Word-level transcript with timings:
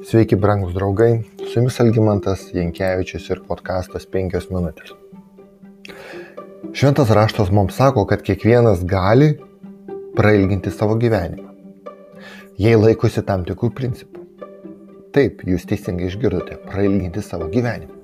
Sveiki, 0.00 0.36
brangūs 0.40 0.72
draugai, 0.72 1.10
su 1.44 1.58
jumis 1.58 1.76
Algymantas 1.82 2.46
Jankievičius 2.56 3.26
ir 3.34 3.42
podkastas 3.44 4.06
5 4.08 4.46
minutės. 4.48 4.94
Šventas 6.72 7.12
raštas 7.12 7.50
mums 7.52 7.76
sako, 7.76 8.06
kad 8.08 8.22
kiekvienas 8.24 8.80
gali 8.88 9.34
prailginti 10.16 10.72
savo 10.72 10.96
gyvenimą, 11.02 11.52
jei 12.56 12.78
laikosi 12.80 13.20
tam 13.28 13.44
tikrų 13.44 13.70
principų. 13.76 14.24
Taip, 15.12 15.44
jūs 15.44 15.68
teisingai 15.68 16.08
išgirdote, 16.08 16.56
prailginti 16.70 17.20
savo 17.26 17.50
gyvenimą. 17.52 17.98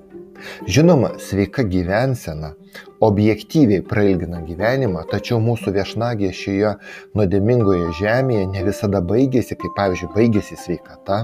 Žinoma, 0.69 1.15
sveika 1.17 1.65
gyvensena 1.65 2.53
objektyviai 3.01 3.81
prailgina 3.81 4.43
gyvenimą, 4.45 5.07
tačiau 5.09 5.41
mūsų 5.41 5.73
viešnagė 5.79 6.29
šioje 6.43 6.77
nuodėmingoje 7.17 7.89
žemėje 8.03 8.45
ne 8.53 8.63
visada 8.69 9.01
baigėsi, 9.01 9.57
kaip 9.57 9.73
pavyzdžiui, 9.81 10.13
baigėsi 10.13 10.61
sveikata, 10.61 11.23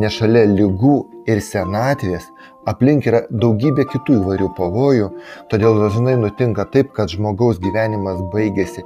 nes 0.00 0.16
šalia 0.16 0.44
lygų 0.50 0.96
ir 1.30 1.40
senatvės 1.44 2.26
aplink 2.70 3.06
yra 3.08 3.22
daugybė 3.30 3.86
kitų 3.92 4.18
įvairių 4.20 4.50
pavojų, 4.58 5.08
todėl 5.52 5.80
dažnai 5.80 6.16
nutinka 6.20 6.66
taip, 6.74 6.92
kad 6.96 7.12
žmogaus 7.12 7.60
gyvenimas 7.62 8.20
baigėsi 8.34 8.84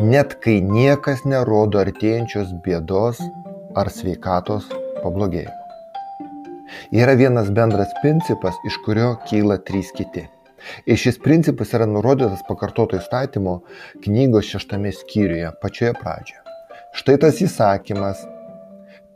net 0.00 0.38
kai 0.44 0.60
niekas 0.64 1.26
nerodo 1.28 1.80
artėjančios 1.82 2.54
bėdos 2.64 3.20
ar 3.76 3.90
sveikatos 3.92 4.70
pablogėjimo. 5.02 5.58
Yra 6.92 7.14
vienas 7.20 7.50
bendras 7.52 7.92
principas, 8.00 8.56
iš 8.64 8.78
kurio 8.84 9.16
kyla 9.28 9.58
trys 9.60 9.92
kiti. 9.92 10.24
Ir 10.86 10.96
šis 10.96 11.18
principas 11.20 11.74
yra 11.76 11.88
nurodytas 11.90 12.44
pakartoto 12.48 12.96
įstatymo 12.96 13.58
knygos 14.04 14.48
šeštame 14.48 14.92
skyriuje, 14.94 15.50
pačioje 15.60 15.92
pradžioje. 15.98 16.40
Štai 16.96 17.18
tas 17.20 17.40
įsakymas 17.44 18.22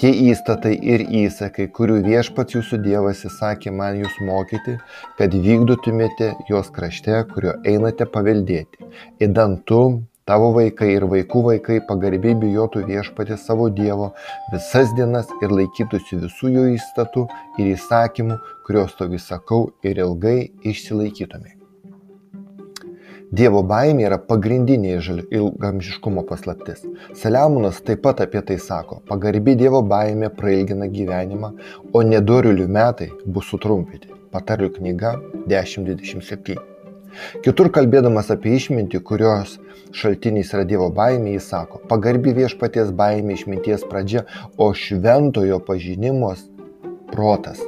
tie 0.01 0.11
įstatai 0.31 0.75
ir 0.95 1.05
įsakai, 1.25 1.69
kurių 1.77 2.01
viešpats 2.07 2.57
jūsų 2.57 2.81
Dievas 2.85 3.25
įsakė 3.29 3.73
man 3.75 4.01
jūs 4.03 4.19
mokyti, 4.25 4.77
kad 5.19 5.35
vykdytumėte 5.47 6.35
jos 6.51 6.69
krašte, 6.75 7.23
kurio 7.33 7.57
einate 7.65 8.09
paveldėti. 8.13 8.91
Įdant 9.25 9.65
tu, 9.69 9.83
tavo 10.29 10.53
vaikai 10.57 10.93
ir 10.97 11.07
vaikų 11.11 11.43
vaikai 11.51 11.81
pagarbiai 11.89 12.37
bijotų 12.43 12.87
viešpatį 12.91 13.39
savo 13.41 13.69
Dievo 13.73 14.13
visas 14.53 14.93
dienas 14.99 15.31
ir 15.41 15.55
laikytųsi 15.55 16.21
visų 16.25 16.55
jo 16.57 16.67
įstatų 16.77 17.29
ir 17.61 17.77
įsakymų, 17.77 18.41
kuriuos 18.67 18.99
to 18.99 19.09
visakau 19.13 19.63
ir 19.87 20.03
ilgai 20.03 20.41
išsilaikytumai. 20.67 21.56
Dievo 23.35 23.65
baimė 23.67 24.05
yra 24.07 24.19
pagrindinė 24.23 24.93
ilgamžiškumo 25.35 26.23
paslaptis. 26.29 26.85
Saliamonas 27.19 27.81
taip 27.83 28.05
pat 28.05 28.21
apie 28.23 28.39
tai 28.47 28.59
sako, 28.63 29.01
pagarbi 29.09 29.57
Dievo 29.59 29.81
baimė 29.83 30.31
prailgina 30.31 30.87
gyvenimą, 30.87 31.51
o 31.93 32.05
nedorilių 32.07 32.69
metai 32.71 33.11
bus 33.27 33.51
sutrumpyti. 33.51 34.15
Patarlių 34.31 34.71
knyga 34.79 35.17
10.27. 35.51 36.57
Kitur 37.43 37.73
kalbėdamas 37.75 38.31
apie 38.31 38.55
išmintį, 38.61 39.03
kurios 39.03 39.59
šaltinis 39.91 40.53
yra 40.55 40.63
Dievo 40.69 40.93
baimė, 40.95 41.35
jis 41.35 41.51
sako, 41.51 41.83
pagarbi 41.91 42.37
viešpaties 42.37 42.95
baimė 42.95 43.41
išminties 43.41 43.89
pradžia, 43.91 44.27
o 44.57 44.71
šventojo 44.71 45.59
pažinimos 45.67 46.47
protas 47.11 47.59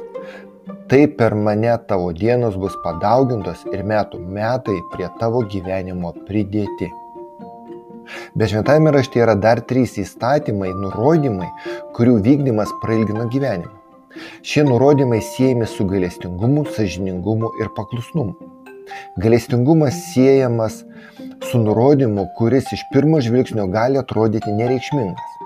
taip 0.89 1.17
per 1.17 1.35
mane 1.35 1.77
tavo 1.87 2.11
dienos 2.13 2.55
bus 2.57 2.75
padaugintos 2.83 3.61
ir 3.73 3.83
metų 3.91 4.19
metai 4.37 4.77
prie 4.93 5.09
tavo 5.19 5.43
gyvenimo 5.51 6.13
pridėti. 6.25 6.89
Bet 8.33 8.49
šventame 8.49 8.89
rašte 8.95 9.21
yra 9.21 9.35
dar 9.37 9.61
trys 9.69 9.99
įstatymai, 10.01 10.71
nurodymai, 10.81 11.51
kurių 11.93 12.15
vykdymas 12.25 12.73
prailgina 12.81 13.27
gyvenimą. 13.29 13.75
Šie 14.41 14.65
nurodymai 14.65 15.21
siejami 15.21 15.67
su 15.69 15.85
gailestingumu, 15.85 16.65
sažiningumu 16.73 17.51
ir 17.61 17.69
paklusnumu. 17.77 18.33
Gailestingumas 19.21 19.93
siejamas 20.09 20.81
su 21.51 21.61
nurodymu, 21.61 22.31
kuris 22.37 22.73
iš 22.73 22.81
pirmo 22.93 23.21
žvilgsnio 23.21 23.69
gali 23.69 24.01
atrodyti 24.01 24.57
nereikšmingas. 24.57 25.37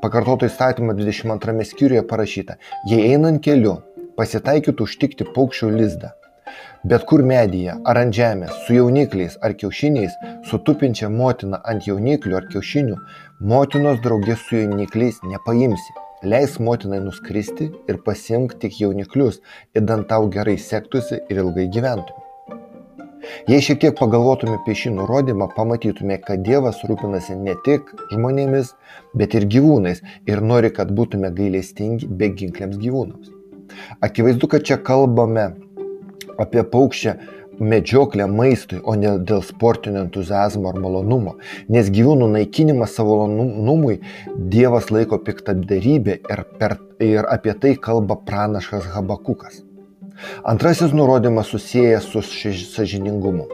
Pakartoto 0.00 0.46
įstatymo 0.46 0.94
22 0.96 1.66
skyriuje 1.74 2.06
parašyta, 2.08 2.54
jei 2.88 3.10
einant 3.10 3.42
keliu 3.44 3.80
pasitaikytų 4.16 4.86
užtikti 4.88 5.26
paukščio 5.36 5.70
lizdą. 5.74 6.10
Bet 6.90 7.04
kur 7.08 7.22
medyje 7.30 7.74
ar 7.90 7.98
ant 8.00 8.14
žemės, 8.16 8.52
su 8.64 8.76
jaunikliais 8.78 9.36
ar 9.44 9.52
kiaušiniais, 9.62 10.14
su 10.48 10.58
tupinčia 10.66 11.10
motina 11.12 11.60
ant 11.72 11.84
jauniklių 11.88 12.38
ar 12.38 12.46
kiaušinių, 12.52 12.96
motinos 13.52 14.00
draugės 14.06 14.46
su 14.46 14.56
jaunikliais 14.62 15.20
nepaimsi. 15.32 15.98
Leis 16.22 16.56
motinai 16.60 17.02
nuskristi 17.04 17.68
ir 17.88 18.00
pasimk 18.06 18.56
tik 18.62 18.80
jauniklius, 18.80 19.38
įdant 19.76 20.08
tau 20.08 20.28
gerai 20.32 20.56
sektųsi 20.60 21.20
ir 21.28 21.40
ilgai 21.44 21.68
gyventumė. 21.76 22.26
Jei 23.48 23.60
šiek 23.64 23.80
tiek 23.82 23.96
pagalvotume 23.98 24.56
apie 24.56 24.74
šį 24.76 24.94
nurodymą, 24.96 25.50
pamatytume, 25.56 26.16
kad 26.24 26.40
Dievas 26.46 26.80
rūpinasi 26.88 27.36
ne 27.40 27.56
tik 27.66 27.92
žmonėmis, 28.12 28.72
bet 29.16 29.36
ir 29.36 29.48
gyvūnais 29.56 30.00
ir 30.28 30.40
nori, 30.52 30.72
kad 30.76 30.92
būtume 30.96 31.32
gailestingi 31.36 32.08
beginkliams 32.22 32.80
gyvūnams. 32.80 33.39
Akivaizdu, 34.04 34.48
kad 34.50 34.64
čia 34.66 34.80
kalbame 34.84 35.50
apie 36.40 36.64
paukščią 36.64 37.16
medžioklę 37.60 38.24
maistui, 38.30 38.80
o 38.82 38.94
ne 38.96 39.16
dėl 39.28 39.42
sportinio 39.44 40.04
entuzijazmo 40.06 40.70
ar 40.70 40.78
malonumo. 40.80 41.36
Nes 41.68 41.90
gyvūnų 41.92 42.30
naikinimas 42.32 42.94
savo 42.96 43.18
malonumui 43.20 43.98
Dievas 44.54 44.88
laiko 44.94 45.20
piktadarybė 45.26 46.20
ir, 46.20 46.44
per, 46.60 46.78
ir 47.04 47.28
apie 47.28 47.56
tai 47.60 47.74
kalba 47.76 48.16
pranašas 48.24 48.88
Habakukas. 48.94 49.60
Antrasis 50.44 50.92
nurodymas 50.92 51.46
susijęs 51.46 52.04
su 52.04 52.22
sažiningumu. 52.74 53.46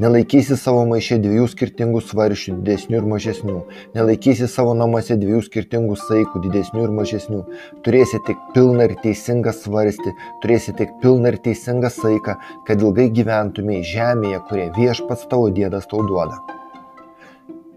Nelaikysi 0.00 0.56
savo 0.56 0.84
maišė 0.88 1.18
dviejų 1.22 1.46
skirtingų 1.52 2.00
svaršių, 2.08 2.54
didesnių 2.64 2.98
ir 3.00 3.06
mažesnių. 3.12 3.56
Nelaikysi 3.96 4.48
savo 4.50 4.74
namuose 4.78 5.18
dviejų 5.20 5.42
skirtingų 5.48 5.96
saikų, 6.00 6.42
didesnių 6.46 6.86
ir 6.86 6.94
mažesnių. 6.98 7.40
Turėsi 7.86 8.20
tik 8.26 8.40
pilną 8.54 8.88
ir 8.88 8.96
teisingą 9.02 9.54
svarstį, 9.56 10.14
turėsi 10.42 10.74
tik 10.78 10.96
pilną 11.02 11.34
ir 11.34 11.40
teisingą 11.44 11.92
saiką, 11.92 12.38
kad 12.66 12.84
ilgai 12.84 13.08
gyventumėj 13.14 13.84
žemėje, 13.92 14.42
kurie 14.50 14.68
viešpats 14.78 15.28
tavo 15.30 15.52
dėdas 15.54 15.90
tau 15.90 16.02
duoda. 16.08 16.40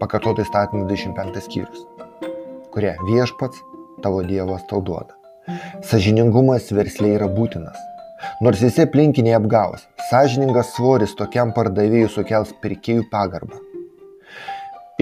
Pakartotai 0.02 0.48
statymų 0.48 0.88
25 0.90 1.44
skyrius, 1.44 1.86
kurie 2.74 2.96
viešpats 3.06 3.62
tavo 4.02 4.24
dievas 4.26 4.66
tau 4.70 4.82
duoda. 4.82 5.14
Sažiningumas 5.86 6.70
versliai 6.74 7.18
yra 7.18 7.26
būtinas 7.30 7.91
Nors 8.40 8.62
visi 8.62 8.84
aplinkiniai 8.86 9.36
apgaus, 9.38 9.86
sąžiningas 10.10 10.74
svoris 10.76 11.14
tokiam 11.18 11.52
pardavėjui 11.56 12.10
sukels 12.10 12.52
pirkėjų 12.62 13.06
pagarbą. 13.12 13.58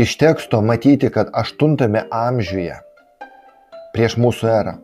Iš 0.00 0.16
teksto 0.20 0.62
matyti, 0.62 1.10
kad 1.12 1.32
8 1.34 1.76
amžiuje 2.10 2.76
prieš 3.94 4.14
mūsų 4.22 4.48
erą 4.54 4.76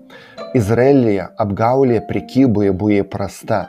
Izraelyje 0.58 1.24
apgaulė 1.42 2.02
prekyboje 2.08 2.72
buvo 2.72 2.98
įprasta. 3.02 3.66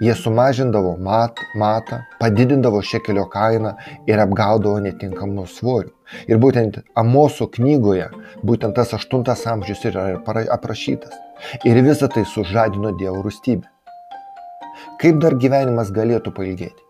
Jie 0.00 0.14
sumažindavo 0.16 0.94
mat, 1.04 1.40
matą, 1.60 1.98
padidindavo 2.20 2.80
šekelio 2.90 3.26
kainą 3.32 3.74
ir 4.08 4.22
apgaudavo 4.22 4.78
netinkamų 4.84 5.44
svorių. 5.54 5.90
Ir 6.30 6.40
būtent 6.40 6.78
Amoso 7.02 7.50
knygoje 7.56 8.06
būtent 8.46 8.78
tas 8.78 8.94
8 8.96 9.26
amžius 9.52 9.84
yra 9.90 10.06
aprašytas. 10.56 11.12
Ir 11.68 11.82
visa 11.84 12.08
tai 12.08 12.24
sužadino 12.24 12.94
Dievo 12.96 13.20
rūstybę. 13.26 13.68
Kaip 15.00 15.16
dar 15.22 15.32
gyvenimas 15.40 15.88
galėtų 15.96 16.32
pailgėti? 16.36 16.82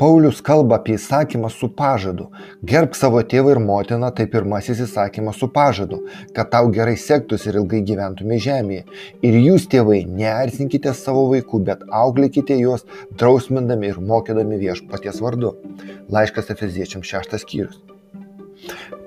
Paulius 0.00 0.40
kalba 0.44 0.76
apie 0.78 0.94
įsakymą 0.98 1.48
su 1.52 1.68
pažadu. 1.72 2.26
Gerb 2.70 2.96
savo 2.96 3.20
tėvą 3.24 3.54
ir 3.54 3.60
motiną, 3.64 4.10
tai 4.16 4.26
pirmasis 4.28 4.80
įsakymas 4.84 5.38
su 5.40 5.48
pažadu, 5.52 6.02
kad 6.36 6.50
tau 6.52 6.68
gerai 6.74 6.96
sektųsi 7.00 7.48
ir 7.48 7.60
ilgai 7.62 7.80
gyventumė 7.88 8.38
žemėje. 8.44 8.84
Ir 9.24 9.38
jūs, 9.40 9.68
tėvai, 9.72 10.02
neerzinkite 10.20 10.92
savo 10.96 11.26
vaikų, 11.32 11.60
bet 11.68 11.84
auklėkite 12.02 12.58
juos, 12.60 12.84
drausmindami 13.20 13.92
ir 13.92 14.00
mokydami 14.10 14.58
viešpaties 14.64 15.22
vardu. 15.24 15.54
Laiškas 16.12 16.52
Efeziečiams 16.56 17.08
šeštas 17.08 17.46
skyrius. 17.46 17.80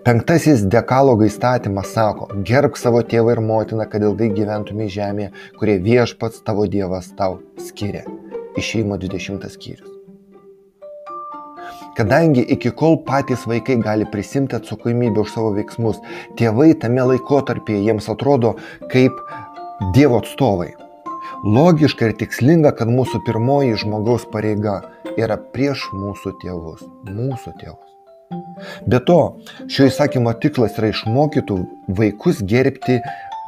Penktasis 0.01 0.63
dekalogo 0.65 1.27
įstatymas 1.27 1.93
sako, 1.93 2.31
gerb 2.47 2.79
savo 2.79 3.03
tėvą 3.05 3.35
ir 3.35 3.43
motiną, 3.45 3.85
kad 3.91 4.01
ilgai 4.01 4.31
gyventumė 4.33 4.89
žemėje, 4.89 5.29
kurie 5.61 5.77
viešpats 5.85 6.41
tavo 6.47 6.65
dievas 6.65 7.13
tau 7.17 7.37
skiria. 7.61 8.07
Išeimo 8.57 8.97
20 8.97 9.49
skyrius. 9.49 9.91
Kadangi 11.95 12.41
iki 12.41 12.71
kol 12.71 12.97
patys 13.07 13.43
vaikai 13.47 13.75
gali 13.83 14.05
prisimti 14.11 14.55
atsakomybę 14.55 15.21
už 15.23 15.33
savo 15.33 15.51
veiksmus, 15.55 15.99
tėvai 16.39 16.71
tame 16.79 17.03
laikotarpyje 17.11 17.83
jiems 17.87 18.07
atrodo 18.11 18.55
kaip 18.93 19.17
Dievo 19.95 20.19
atstovai. 20.21 20.69
Logiška 21.43 22.11
ir 22.11 22.17
tikslinga, 22.19 22.71
kad 22.77 22.91
mūsų 22.91 23.23
pirmoji 23.25 23.79
žmogaus 23.81 24.27
pareiga 24.33 24.75
yra 25.17 25.39
prieš 25.55 25.87
mūsų 25.95 26.35
tėvus. 26.43 26.83
Mūsų 27.09 27.55
tėvus. 27.59 27.87
Be 28.87 29.01
to, 29.07 29.19
šio 29.67 29.89
įsakymo 29.89 30.35
tikslas 30.43 30.77
yra 30.79 30.91
išmokytų 30.93 31.57
vaikus 31.97 32.43
gerbti 32.47 32.99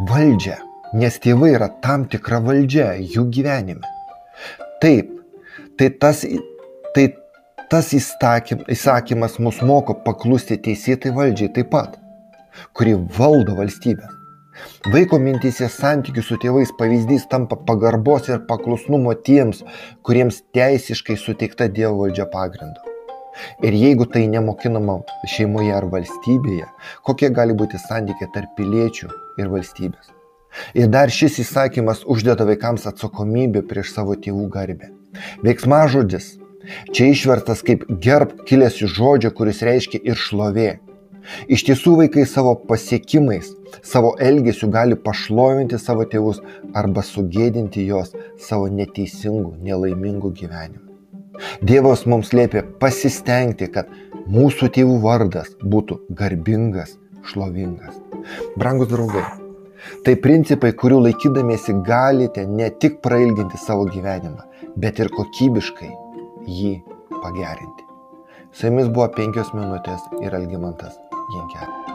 valdžią, 0.10 0.58
nes 1.00 1.20
tėvai 1.24 1.54
yra 1.54 1.70
tam 1.86 2.08
tikra 2.10 2.42
valdžia 2.44 2.96
jų 2.98 3.30
gyvenime. 3.38 3.94
Taip, 4.84 5.12
tai 5.80 5.88
tas, 5.96 6.26
tai 6.92 7.06
tas 7.72 7.94
įsakymas 7.96 9.38
mus 9.40 9.62
moko 9.64 9.94
paklusti 10.04 10.58
teisėtai 10.66 11.14
valdžiai 11.16 11.54
taip 11.56 11.70
pat, 11.72 11.94
kuri 12.76 12.98
valdo 13.18 13.56
valstybę. 13.56 14.10
Vaiko 14.92 15.22
mintysė 15.24 15.70
santykių 15.72 16.24
su 16.28 16.36
tėvais 16.44 16.74
pavyzdys 16.82 17.24
tampa 17.32 17.56
pagarbos 17.70 18.28
ir 18.28 18.44
paklusnumo 18.50 19.14
tiems, 19.30 19.64
kuriems 20.04 20.42
teisiškai 20.58 21.16
suteikta 21.22 21.70
Dievo 21.78 22.02
valdžia 22.02 22.26
pagrindu. 22.34 22.84
Ir 23.64 23.78
jeigu 23.86 24.10
tai 24.18 24.26
nemokinama 24.34 24.98
šeimoje 25.36 25.72
ar 25.78 25.88
valstybėje, 25.96 26.68
kokie 27.08 27.32
gali 27.40 27.56
būti 27.64 27.80
santykiai 27.88 28.30
tarp 28.36 28.52
piliečių 28.60 29.10
ir 29.40 29.50
valstybės. 29.56 30.12
Ir 30.78 30.90
dar 30.94 31.12
šis 31.12 31.40
įsakymas 31.44 32.04
uždeda 32.06 32.46
vaikams 32.50 32.88
atsakomybę 32.90 33.64
prieš 33.70 33.94
savo 33.96 34.16
tėvų 34.20 34.48
garbę. 34.54 34.92
Veiksmažodis 35.46 36.34
čia 36.96 37.10
išvertas 37.12 37.64
kaip 37.66 37.86
gerb 38.02 38.36
kilęs 38.48 38.82
iš 38.82 38.96
žodžio, 38.98 39.34
kuris 39.38 39.62
reiškia 39.66 40.02
ir 40.04 40.20
šlovė. 40.20 40.72
Iš 41.48 41.64
tiesų 41.70 41.96
vaikai 42.02 42.26
savo 42.28 42.54
pasiekimais, 42.70 43.54
savo 43.82 44.14
elgesiu 44.20 44.68
gali 44.72 44.98
pašlovinti 45.00 45.80
savo 45.80 46.04
tėvus 46.10 46.42
arba 46.76 47.04
sugėdinti 47.08 47.86
juos 47.88 48.12
savo 48.48 48.68
neteisingų, 48.68 49.56
nelaimingų 49.64 50.34
gyvenimų. 50.42 50.90
Dievas 51.66 52.04
mums 52.06 52.34
liepia 52.36 52.62
pasistengti, 52.80 53.70
kad 53.72 53.90
mūsų 54.30 54.70
tėvų 54.76 55.00
vardas 55.04 55.56
būtų 55.64 56.02
garbingas, 56.20 56.98
šlovingas. 57.32 57.98
Brangus 58.60 58.92
draugai, 58.92 59.24
tai 60.06 60.16
principai, 60.24 60.74
kurių 60.80 61.00
laikydamiesi 61.08 61.76
galite 61.88 62.46
ne 62.48 62.70
tik 62.84 63.02
prailginti 63.06 63.60
savo 63.62 63.88
gyvenimą, 63.94 64.46
bet 64.78 65.02
ir 65.04 65.12
kokybiškai 65.14 65.92
jį 66.50 66.76
pagerinti. 67.22 67.90
Su 68.54 68.70
jumis 68.70 68.92
buvo 68.94 69.10
penkios 69.18 69.50
minutės 69.58 70.06
ir 70.22 70.36
Algimantas 70.38 71.00
Jankelis. 71.34 71.93